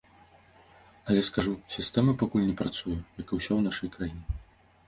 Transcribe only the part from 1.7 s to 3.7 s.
сістэма пакуль не працуе, як і ўсё ў